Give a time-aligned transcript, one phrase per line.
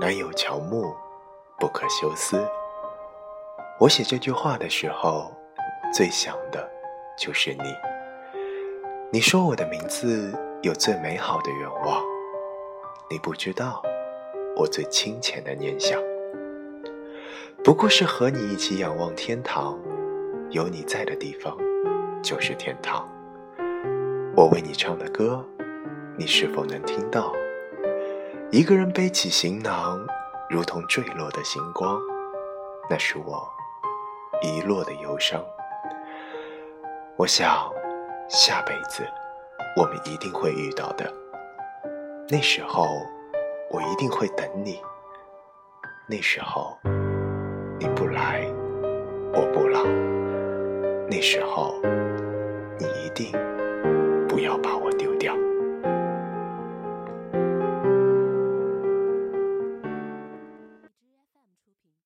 [0.00, 0.94] 南有乔木，
[1.58, 2.44] 不可休思。
[3.78, 5.32] 我写这句话的时候，
[5.92, 6.68] 最想的
[7.16, 7.62] 就是你。
[9.12, 12.02] 你说我的名字有最美好的愿望，
[13.08, 13.80] 你不知道
[14.56, 16.02] 我最清浅的念想，
[17.62, 19.78] 不过是和你一起仰望天堂，
[20.50, 21.56] 有你在的地方
[22.20, 23.08] 就是天堂。
[24.36, 25.44] 我为你唱的歌，
[26.18, 27.32] 你是否能听到？
[28.54, 30.06] 一个人背起行囊，
[30.48, 32.00] 如同坠落的星光，
[32.88, 33.44] 那是我。
[34.42, 35.44] 遗落的忧伤，
[37.16, 37.68] 我想，
[38.28, 39.02] 下辈子
[39.76, 41.12] 我们一定会遇到的。
[42.28, 42.86] 那时候，
[43.72, 44.80] 我一定会等你。
[46.06, 46.78] 那时候，
[47.80, 48.46] 你不来，
[49.32, 49.82] 我不老。
[51.10, 51.74] 那时候，
[52.78, 53.32] 你一定
[54.28, 55.34] 不要把我丢掉。